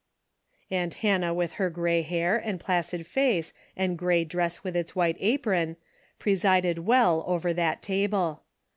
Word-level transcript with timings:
Aunt 0.71 0.95
Hannah 1.05 1.31
with 1.31 1.51
her 1.61 1.69
grey 1.69 2.01
hair 2.01 2.35
and 2.35 2.59
placid 2.59 3.05
face 3.05 3.53
and 3.77 3.99
grey 3.99 4.23
dress 4.23 4.63
with 4.63 4.75
its 4.75 4.95
white 4.95 5.15
apron 5.19 5.77
pre 6.17 6.35
sided 6.35 6.79
well 6.79 7.23
over 7.27 7.53
that 7.53 7.83
table. 7.83 8.41